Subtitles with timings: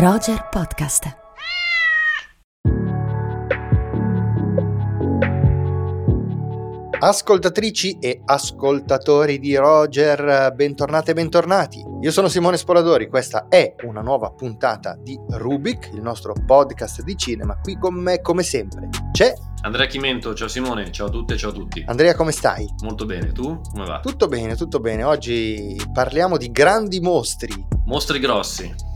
[0.00, 1.16] Roger Podcast.
[7.00, 11.84] Ascoltatrici e ascoltatori di Roger, bentornate e bentornati.
[12.00, 17.16] Io sono Simone Spoladori, questa è una nuova puntata di Rubik, il nostro podcast di
[17.16, 17.58] cinema.
[17.60, 21.50] Qui con me, come sempre, c'è Andrea Chimento, ciao Simone, ciao a tutte e ciao
[21.50, 21.82] a tutti.
[21.84, 22.72] Andrea, come stai?
[22.84, 23.98] Molto bene, tu come va?
[23.98, 25.02] Tutto bene, tutto bene.
[25.02, 27.66] Oggi parliamo di grandi mostri.
[27.86, 28.86] Mostri grossi.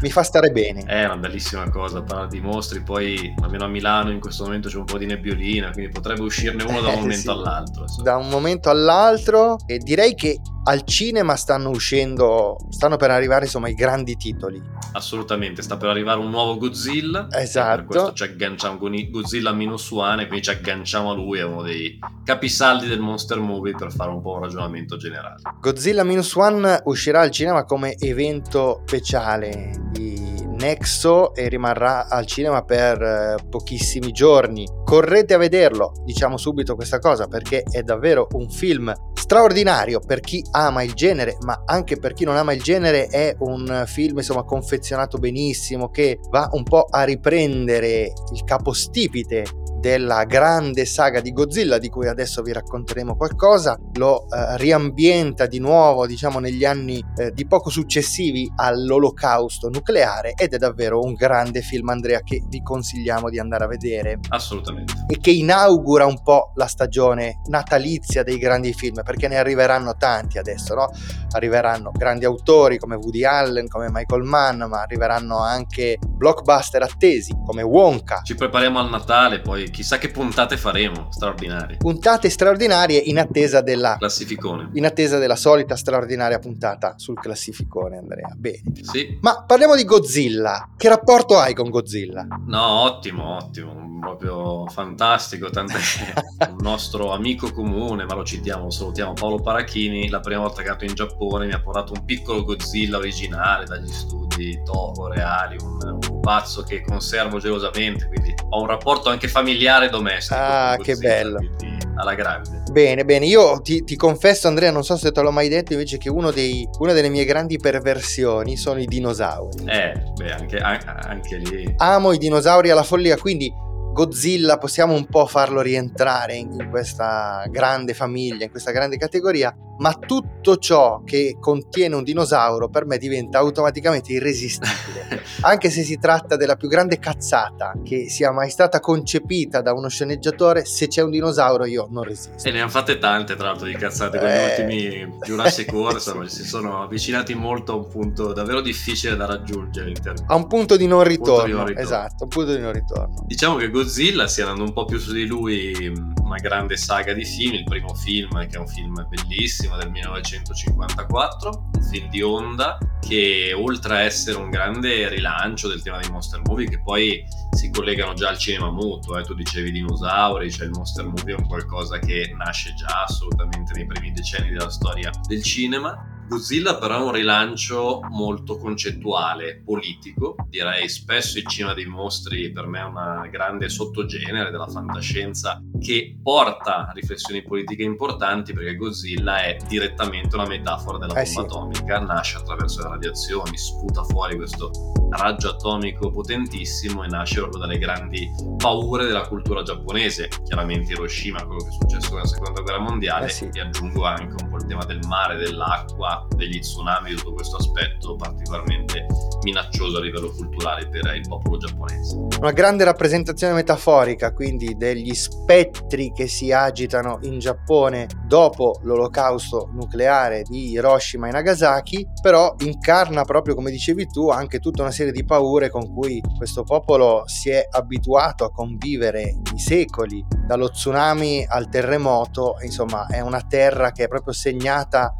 [0.00, 0.82] Mi fa stare bene.
[0.84, 4.76] È una bellissima cosa parlare di mostri, poi almeno a Milano in questo momento c'è
[4.76, 7.28] un po' di nebbiolina, quindi potrebbe uscirne uno da un Eh, momento sì.
[7.28, 7.82] all'altro.
[7.82, 8.02] insomma.
[8.04, 13.68] Da un momento all'altro e direi che al cinema stanno uscendo, stanno per arrivare insomma
[13.68, 14.62] i grandi titoli.
[14.92, 17.28] Assolutamente, sta per arrivare un nuovo Godzilla.
[17.30, 17.76] Esatto.
[17.76, 21.44] Per questo ci agganciamo con Godzilla Minus One e quindi ci agganciamo a lui, è
[21.44, 25.36] uno dei capisaldi del monster movie per fare un po' un ragionamento generale.
[25.60, 30.20] Godzilla Minus One uscirà al cinema come evento speciale di
[30.60, 34.68] Nexo e rimarrà al cinema per eh, pochissimi giorni.
[34.84, 38.92] Correte a vederlo, diciamo subito questa cosa perché è davvero un film
[39.30, 43.32] straordinario per chi ama il genere, ma anche per chi non ama il genere è
[43.38, 49.44] un film insomma confezionato benissimo che va un po' a riprendere il capostipite
[49.80, 55.58] della grande saga di Godzilla di cui adesso vi racconteremo qualcosa, lo eh, riambienta di
[55.58, 61.62] nuovo diciamo negli anni eh, di poco successivi all'olocausto nucleare ed è davvero un grande
[61.62, 64.92] film Andrea che vi consigliamo di andare a vedere Assolutamente.
[65.08, 70.38] e che inaugura un po' la stagione natalizia dei grandi film perché ne arriveranno tanti
[70.38, 70.90] adesso, no?
[71.32, 77.62] Arriveranno grandi autori come Woody Allen, come Michael Mann, ma arriveranno anche blockbuster attesi come
[77.62, 81.76] Wonka, Ci prepariamo al Natale, poi chissà che puntate faremo, straordinarie.
[81.78, 84.70] puntate straordinarie in attesa della Classificone.
[84.74, 88.32] in attesa della solita straordinaria puntata sul classificone Andrea.
[88.36, 88.62] Bene.
[88.82, 90.70] Sì, Ma parliamo di Godzilla.
[90.76, 92.26] Che rapporto hai con Godzilla?
[92.46, 98.70] No, ottimo, ottimo, proprio fantastico, tant'è che un nostro amico comune, ma lo citiamo, lo
[98.70, 102.04] salutiamo, Paolo Parachini, la prima volta che è andato in Giappone mi ha portato un
[102.04, 108.60] piccolo Godzilla originale dagli studi Toho reali, un, un pazzo che conservo gelosamente, quindi ho
[108.60, 110.38] un rapporto anche familiare e domestico.
[110.40, 111.36] Ah, che bello.
[111.36, 112.62] quindi Alla grande.
[112.72, 115.98] Bene, bene, io ti, ti confesso Andrea, non so se te l'ho mai detto invece
[115.98, 119.64] che uno dei- una delle mie grandi perversioni sono i dinosauri.
[119.66, 121.74] Eh, beh, anche, an- anche lì.
[121.78, 123.52] Amo i dinosauri alla follia, quindi
[123.92, 129.92] Godzilla possiamo un po' farlo rientrare in, questa grande famiglia, in questa grande categoria, ma
[129.94, 135.22] tutto ciò che contiene un dinosauro per me diventa automaticamente irresistibile.
[135.42, 139.88] Anche se si tratta della più grande cazzata che sia mai stata concepita da uno
[139.88, 142.46] sceneggiatore, se c'è un dinosauro io non resisto.
[142.46, 144.50] E ne hanno fatte tante, tra l'altro, di cazzate con gli Eh.
[144.50, 149.92] ultimi Jurassic World, insomma, si sono avvicinati molto a un punto davvero difficile da raggiungere.
[150.26, 151.88] A un punto di non ritorno, Punto di non ritorno.
[151.88, 153.24] esatto, un punto di non ritorno.
[153.26, 155.90] Diciamo che Godzilla stia andando un po' più su di lui
[156.22, 161.70] una grande saga di film, il primo film che è un film bellissimo del 1954,
[161.72, 166.42] un film di Honda che oltre a essere un grande rilancio del tema dei monster
[166.44, 167.24] movie che poi
[167.56, 171.38] si collegano già al cinema muto, eh, tu dicevi dinosauri, cioè il monster movie è
[171.38, 176.19] un qualcosa che nasce già assolutamente nei primi decenni della storia del cinema.
[176.34, 182.68] Godzilla però è un rilancio molto concettuale, politico, direi spesso il cinema dei mostri per
[182.68, 189.56] me è una grande sottogenere della fantascienza che porta riflessioni politiche importanti perché Godzilla è
[189.66, 191.38] direttamente una metafora della bomba Eh sì.
[191.40, 194.70] atomica, nasce attraverso le radiazioni, sputa fuori questo
[195.10, 201.64] raggio atomico potentissimo e nasce proprio dalle grandi paure della cultura giapponese, chiaramente Hiroshima, quello
[201.64, 203.50] che è successo nella seconda guerra mondiale, Eh sì.
[203.52, 208.16] e aggiungo anche un po' il tema del mare, dell'acqua, degli tsunami, tutto questo aspetto
[208.16, 209.06] particolarmente
[209.42, 212.16] minaccioso a livello culturale per il popolo giapponese.
[212.38, 220.42] Una grande rappresentazione metaforica, quindi degli spettri che si agitano in Giappone dopo l'olocausto nucleare
[220.42, 225.24] di Hiroshima e Nagasaki, però incarna proprio come dicevi tu anche tutta una serie di
[225.24, 231.68] paure con cui questo popolo si è abituato a convivere di secoli, dallo tsunami al
[231.68, 235.14] terremoto, insomma è una terra che è proprio segnata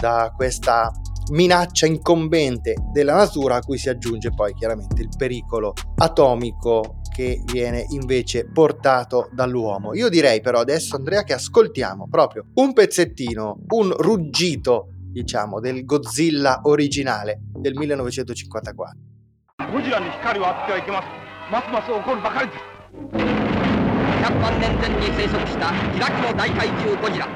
[0.00, 0.92] da questa
[1.30, 7.86] minaccia incombente della natura a cui si aggiunge poi chiaramente il pericolo atomico che viene
[7.90, 9.94] invece portato dall'uomo.
[9.94, 16.60] Io direi però adesso Andrea che ascoltiamo proprio un pezzettino, un ruggito diciamo del Godzilla
[16.64, 19.14] originale del 1954.
[19.72, 21.08] ゴジラに光を当ててはいけます
[21.50, 22.60] ますます怒るばかりです
[24.22, 27.26] 100万年前に生息した開きの大怪獣ゴジラ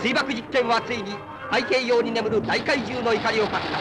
[0.00, 1.12] 水爆実験はついに
[1.50, 3.78] 太平洋に眠る大怪獣の怒りを買った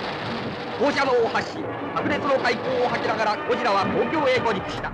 [0.77, 1.57] 放射能を発し
[1.94, 4.91] 白熱の快行を吐きながらゴジラは東京へ上陸した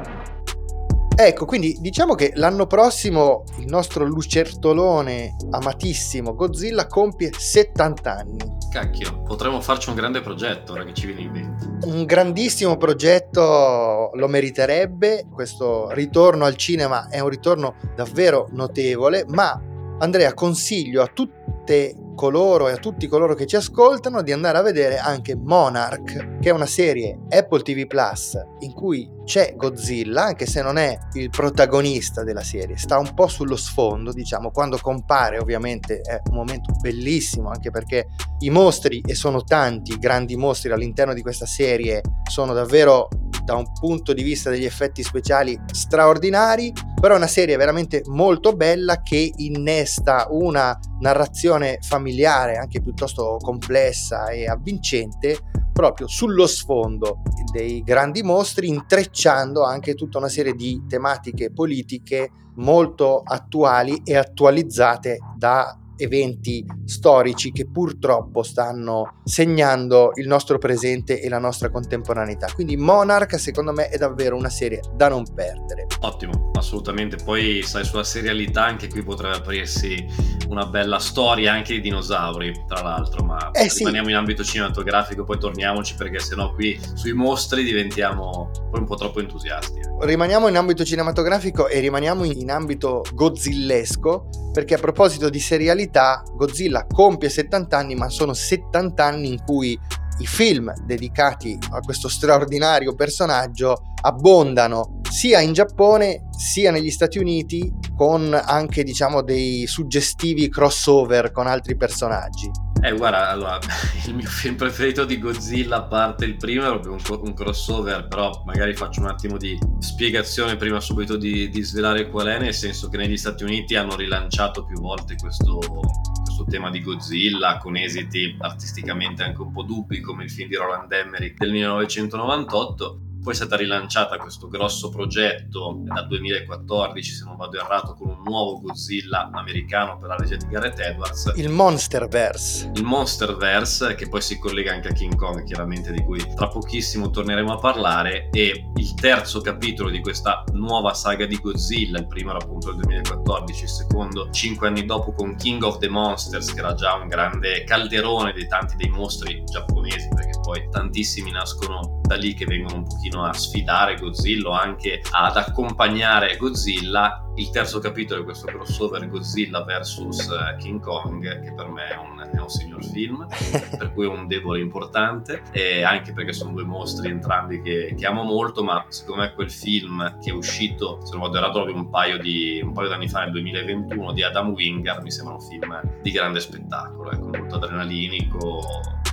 [1.13, 8.37] Ecco, quindi diciamo che l'anno prossimo il nostro lucertolone amatissimo Godzilla compie 70 anni.
[8.71, 11.85] Cacchio, potremmo farci un grande progetto ora che ci viene in mente.
[11.85, 19.61] Un grandissimo progetto lo meriterebbe, questo ritorno al cinema è un ritorno davvero notevole, ma
[19.99, 24.62] Andrea consiglio a tutte coloro e a tutti coloro che ci ascoltano di andare a
[24.62, 30.46] vedere anche Monarch, che è una serie Apple TV Plus in cui c'è Godzilla, anche
[30.46, 35.38] se non è il protagonista della serie, sta un po' sullo sfondo, diciamo, quando compare
[35.38, 38.08] ovviamente è un momento bellissimo, anche perché
[38.38, 43.08] i mostri, e sono tanti, grandi mostri all'interno di questa serie, sono davvero
[43.44, 48.52] da un punto di vista degli effetti speciali straordinari, però è una serie veramente molto
[48.52, 55.38] bella che innesta una narrazione familiare anche piuttosto complessa e avvincente
[55.72, 57.20] proprio sullo sfondo
[57.52, 65.18] dei grandi mostri, intrecciando anche tutta una serie di tematiche politiche molto attuali e attualizzate
[65.36, 72.48] da eventi storici che purtroppo stanno segnando il nostro presente e la nostra contemporaneità.
[72.54, 75.86] Quindi Monarch secondo me è davvero una serie da non perdere.
[76.00, 77.16] Ottimo, assolutamente.
[77.16, 80.04] Poi sai sulla serialità anche qui potrebbe aprirsi
[80.48, 83.78] una bella storia anche di dinosauri, tra l'altro, ma eh sì.
[83.78, 88.96] rimaniamo in ambito cinematografico, poi torniamoci perché sennò qui sui mostri diventiamo poi un po'
[88.96, 89.80] troppo entusiasti.
[90.00, 95.85] Rimaniamo in ambito cinematografico e rimaniamo in ambito gozzillesco perché a proposito di serialità,
[96.34, 99.78] Godzilla compie 70 anni, ma sono 70 anni in cui
[100.18, 107.72] i film dedicati a questo straordinario personaggio abbondano sia in Giappone sia negli Stati Uniti
[107.94, 112.50] con anche diciamo dei suggestivi crossover con altri personaggi.
[112.82, 113.58] Eh, guarda, allora,
[114.06, 118.06] il mio film preferito di Godzilla, a parte il primo, è proprio un, un crossover,
[118.06, 122.54] però magari faccio un attimo di spiegazione prima subito di, di, svelare qual è, nel
[122.54, 127.76] senso che negli Stati Uniti hanno rilanciato più volte questo, questo tema di Godzilla, con
[127.76, 133.34] esiti artisticamente anche un po' dubbi, come il film di Roland Emmerich del 1998 poi
[133.34, 138.60] è stata rilanciata questo grosso progetto dal 2014, se non vado errato, con un nuovo
[138.60, 141.32] Godzilla americano per la regia di Gareth Edwards.
[141.34, 142.70] Il Monsterverse.
[142.76, 147.10] Il Monsterverse, che poi si collega anche a King Kong, chiaramente, di cui tra pochissimo
[147.10, 148.28] torneremo a parlare.
[148.30, 152.82] E il terzo capitolo di questa nuova saga di Godzilla, il primo era appunto del
[152.82, 157.08] 2014, il secondo cinque anni dopo con King of the Monsters, che era già un
[157.08, 162.76] grande calderone dei tanti dei mostri giapponesi, perché poi tantissimi nascono da lì che vengono
[162.76, 167.32] un pochino a sfidare Godzilla o anche ad accompagnare Godzilla.
[167.34, 169.98] Il terzo capitolo è questo crossover Godzilla vs
[170.30, 173.26] eh, King Kong, che per me è un, è un signor film,
[173.76, 178.06] per cui è un debole importante, e anche perché sono due mostri entrambi che, che
[178.06, 181.74] amo molto, ma secondo me quel film che è uscito, se non vado errato, proprio
[181.74, 185.40] un paio di un paio d'anni fa, nel 2021, di Adam Wingard, mi sembra un
[185.40, 188.62] film di grande spettacolo, ecco, molto adrenalinico,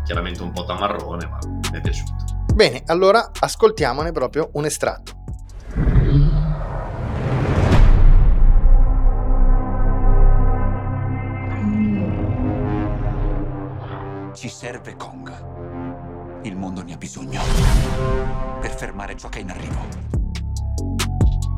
[0.04, 1.40] chiaramente un po' tamarrone, ma
[1.72, 2.14] mi è piaciuto.
[2.54, 5.22] Bene, allora ascoltiamone proprio un estratto.
[14.34, 16.42] Ci serve Kong.
[16.44, 17.42] Il mondo ne ha bisogno.
[18.60, 20.23] Per fermare ciò che è in arrivo.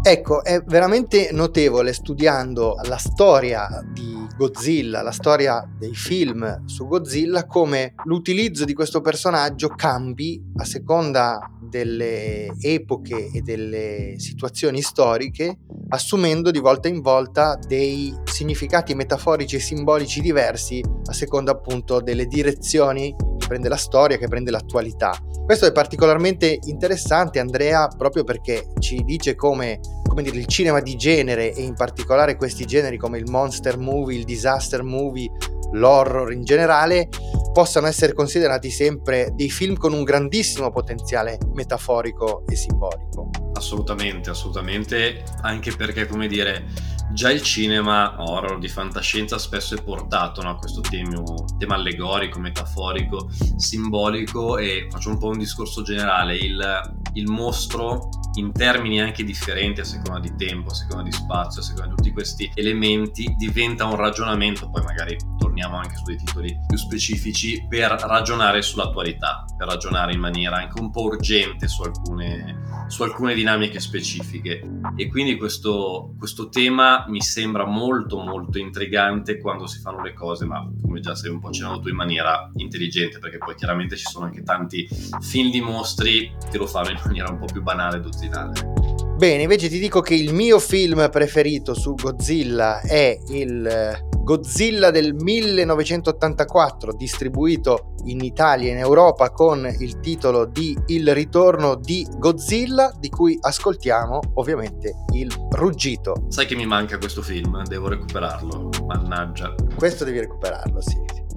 [0.07, 7.47] Ecco, è veramente notevole studiando la storia di Godzilla, la storia dei film su Godzilla,
[7.47, 15.57] come l'utilizzo di questo personaggio cambi a seconda delle epoche e delle situazioni storiche,
[15.87, 22.27] assumendo di volta in volta dei significati metaforici e simbolici diversi a seconda appunto delle
[22.27, 25.17] direzioni che prende la storia, che prende l'attualità.
[25.45, 29.79] Questo è particolarmente interessante, Andrea, proprio perché ci dice come,
[30.15, 34.17] come dire, il cinema di genere e in particolare questi generi come il monster movie,
[34.17, 35.29] il disaster movie,
[35.73, 37.09] l'horror in generale,
[37.51, 43.29] possano essere considerati sempre dei film con un grandissimo potenziale metaforico e simbolico.
[43.55, 46.65] Assolutamente, assolutamente, anche perché, come dire,
[47.11, 51.21] già il cinema horror di fantascienza spesso è portato no, a questo tema,
[51.57, 58.51] tema, allegorico, metaforico, simbolico e faccio un po' un discorso generale, il, il, mostro in
[58.51, 62.11] termini anche differenti a seconda di tempo, a seconda di spazio, a seconda di tutti
[62.11, 67.91] questi elementi diventa un ragionamento, poi magari torniamo anche su dei titoli più specifici, per
[67.91, 73.79] ragionare sull'attualità, per ragionare in maniera anche un po' urgente su alcune, su alcune dinamiche
[73.79, 74.67] specifiche.
[74.95, 80.45] E quindi questo, questo tema mi sembra molto molto intrigante quando si fanno le cose,
[80.45, 84.05] ma come già sei un po' accennato tu in maniera intelligente, perché poi chiaramente ci
[84.05, 84.87] sono anche tanti
[85.19, 88.73] film di mostri che lo fanno in maniera un po' più banale e dozzinale.
[89.15, 95.14] Bene, invece ti dico che il mio film preferito su Godzilla è il Godzilla del
[95.14, 102.92] 1984, distribuito in Italia e in Europa con il titolo di Il ritorno di Godzilla,
[102.98, 106.26] di cui ascoltiamo ovviamente il ruggito.
[106.28, 109.54] Sai che mi manca questo film, devo recuperarlo, mannaggia.
[109.74, 111.28] Questo devi recuperarlo, sì.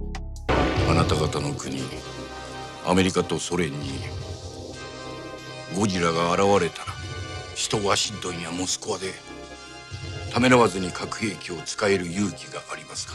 [0.93, 1.82] あなた方の国
[2.86, 3.77] アメリカとソ連に
[5.75, 6.93] ゴジラが現れたら
[7.55, 9.13] 首都ワシントンやモスクワで
[10.38, 13.13] ためらわずに核兵器を使える勇気がありますか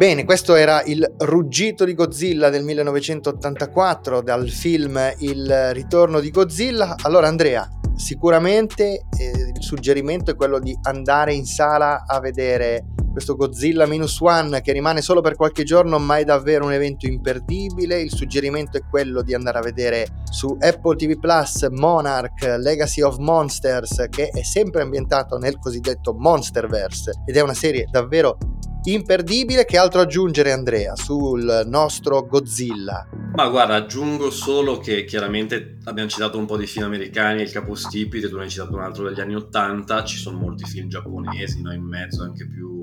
[0.00, 6.96] Bene, questo era il ruggito di Godzilla del 1984 dal film Il ritorno di Godzilla.
[7.02, 13.37] Allora Andrea, sicuramente eh, il suggerimento è quello di andare in sala a vedere questo
[13.37, 18.01] Godzilla Minus One che rimane solo per qualche giorno ma è davvero un evento imperdibile.
[18.01, 23.15] Il suggerimento è quello di andare a vedere su Apple TV Plus Monarch Legacy of
[23.19, 28.37] Monsters che è sempre ambientato nel cosiddetto Monsterverse ed è una serie davvero
[28.83, 29.63] imperdibile.
[29.63, 33.07] Che altro aggiungere, Andrea, sul nostro Godzilla?
[33.33, 38.27] Ma guarda, aggiungo solo che chiaramente abbiamo citato un po' di film americani, il capostipite,
[38.27, 41.73] tu ne hai citato un altro degli anni Ottanta, ci sono molti film giapponesi, no?
[41.73, 42.74] in mezzo anche più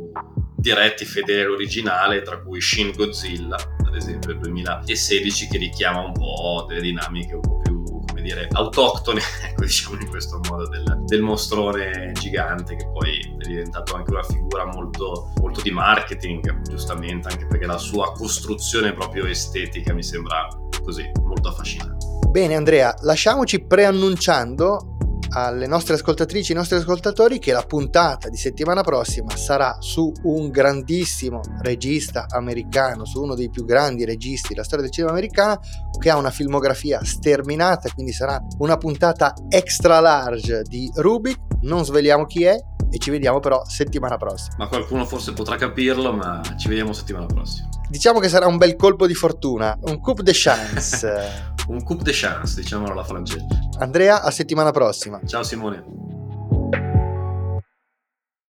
[0.63, 6.65] diretti, fedeli all'originale, tra cui Shin Godzilla, ad esempio, del 2016, che richiama un po'
[6.69, 7.73] delle dinamiche un po' più
[8.23, 13.95] dire, autoctone, ecco, diciamo in questo modo, del, del, mostrone gigante che poi è diventato
[13.95, 19.93] anche una figura molto, molto di marketing, giustamente, anche perché la sua costruzione proprio estetica
[19.93, 20.47] mi sembra
[20.83, 22.07] così, molto affascinante.
[22.31, 24.92] Bene Andrea, lasciamoci preannunciando
[25.33, 30.13] alle nostre ascoltatrici e ai nostri ascoltatori che la puntata di settimana prossima sarà su
[30.25, 35.61] un grandissimo regista americano, su uno dei più grandi registi della storia del cinema americano,
[35.99, 41.39] che ha una filmografia sterminata, quindi sarà una puntata extra large di Rubik.
[41.63, 42.57] Non sveliamo chi è
[42.91, 44.57] e ci vediamo però settimana prossima.
[44.59, 47.69] Ma qualcuno forse potrà capirlo, ma ci vediamo settimana prossima.
[47.89, 51.51] Diciamo che sarà un bel colpo di fortuna, un coup de chance.
[51.69, 53.47] un coup de chance, diciamolo alla francese.
[53.79, 55.21] Andrea, a settimana prossima.
[55.25, 56.12] Ciao Simone.